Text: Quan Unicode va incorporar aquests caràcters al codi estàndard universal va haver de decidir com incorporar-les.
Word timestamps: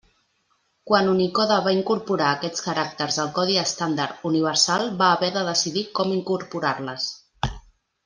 Quan 0.91 1.11
Unicode 1.11 1.57
va 1.67 1.73
incorporar 1.75 2.31
aquests 2.37 2.65
caràcters 2.69 3.19
al 3.25 3.31
codi 3.37 3.61
estàndard 3.67 4.27
universal 4.33 4.89
va 5.05 5.11
haver 5.19 5.33
de 5.39 5.47
decidir 5.53 5.89
com 6.01 6.19
incorporar-les. 6.21 7.11